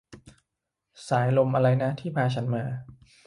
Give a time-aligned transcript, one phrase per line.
[1.07, 2.63] สายลมอะไรนะ ที่พาฉันมา